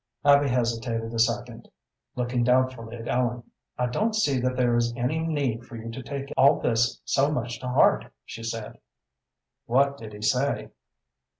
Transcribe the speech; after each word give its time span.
Abby 0.25 0.47
hesitated 0.49 1.13
a 1.13 1.19
second, 1.19 1.69
looking 2.15 2.43
doubtfully 2.43 2.95
at 2.97 3.07
Ellen. 3.07 3.43
"I 3.77 3.85
don't 3.85 4.15
see 4.15 4.39
that 4.39 4.55
there 4.57 4.75
is 4.75 4.91
any 4.97 5.19
need 5.19 5.63
for 5.67 5.75
you 5.75 5.91
to 5.91 6.01
take 6.01 6.33
all 6.35 6.59
this 6.59 6.99
so 7.05 7.31
much 7.31 7.59
to 7.59 7.67
heart," 7.67 8.11
she 8.25 8.41
said. 8.41 8.79
"What 9.67 9.97
did 9.97 10.13
he 10.13 10.23
say?" 10.23 10.69